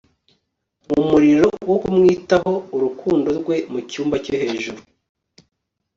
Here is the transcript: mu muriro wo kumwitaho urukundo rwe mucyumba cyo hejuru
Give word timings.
mu 0.91 0.99
muriro 1.09 1.47
wo 1.69 1.77
kumwitaho 1.83 2.53
urukundo 2.75 3.27
rwe 3.39 3.55
mucyumba 3.71 4.15
cyo 4.25 4.33
hejuru 4.41 4.79